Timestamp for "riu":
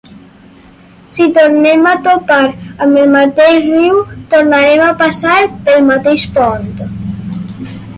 3.69-4.03